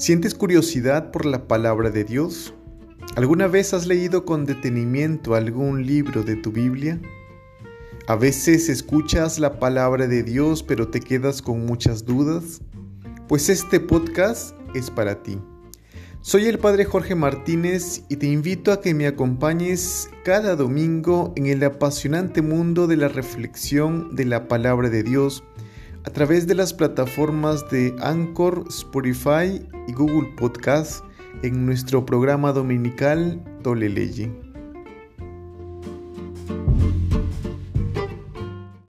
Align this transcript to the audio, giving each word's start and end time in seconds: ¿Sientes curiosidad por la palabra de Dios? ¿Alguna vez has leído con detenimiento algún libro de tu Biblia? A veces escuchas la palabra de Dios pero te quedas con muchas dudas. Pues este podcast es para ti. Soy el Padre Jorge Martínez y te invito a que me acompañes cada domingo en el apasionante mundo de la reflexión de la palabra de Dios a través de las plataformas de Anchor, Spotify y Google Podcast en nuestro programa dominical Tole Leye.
¿Sientes 0.00 0.34
curiosidad 0.34 1.10
por 1.10 1.26
la 1.26 1.46
palabra 1.46 1.90
de 1.90 2.04
Dios? 2.04 2.54
¿Alguna 3.16 3.48
vez 3.48 3.74
has 3.74 3.86
leído 3.86 4.24
con 4.24 4.46
detenimiento 4.46 5.34
algún 5.34 5.84
libro 5.86 6.22
de 6.22 6.36
tu 6.36 6.52
Biblia? 6.52 6.98
A 8.06 8.16
veces 8.16 8.70
escuchas 8.70 9.38
la 9.38 9.58
palabra 9.58 10.06
de 10.06 10.22
Dios 10.22 10.62
pero 10.62 10.88
te 10.88 11.00
quedas 11.00 11.42
con 11.42 11.66
muchas 11.66 12.06
dudas. 12.06 12.62
Pues 13.28 13.50
este 13.50 13.78
podcast 13.78 14.56
es 14.74 14.90
para 14.90 15.22
ti. 15.22 15.38
Soy 16.22 16.46
el 16.46 16.58
Padre 16.58 16.86
Jorge 16.86 17.14
Martínez 17.14 18.04
y 18.08 18.16
te 18.16 18.26
invito 18.26 18.72
a 18.72 18.80
que 18.80 18.94
me 18.94 19.06
acompañes 19.06 20.08
cada 20.24 20.56
domingo 20.56 21.34
en 21.36 21.44
el 21.46 21.62
apasionante 21.62 22.40
mundo 22.40 22.86
de 22.86 22.96
la 22.96 23.08
reflexión 23.08 24.16
de 24.16 24.24
la 24.24 24.48
palabra 24.48 24.88
de 24.88 25.02
Dios 25.02 25.44
a 26.04 26.10
través 26.10 26.46
de 26.46 26.54
las 26.54 26.72
plataformas 26.72 27.68
de 27.70 27.94
Anchor, 28.00 28.64
Spotify 28.68 29.60
y 29.86 29.92
Google 29.92 30.28
Podcast 30.36 31.04
en 31.42 31.66
nuestro 31.66 32.04
programa 32.04 32.52
dominical 32.52 33.42
Tole 33.62 33.88
Leye. 33.88 34.49